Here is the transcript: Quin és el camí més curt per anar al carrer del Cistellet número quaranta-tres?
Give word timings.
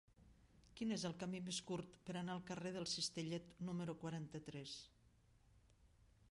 Quin 0.77 0.93
és 0.95 1.03
el 1.09 1.13
camí 1.23 1.41
més 1.49 1.59
curt 1.67 1.99
per 2.07 2.15
anar 2.21 2.37
al 2.37 2.41
carrer 2.49 2.73
del 2.79 2.89
Cistellet 2.95 3.53
número 3.69 3.97
quaranta-tres? 4.05 4.77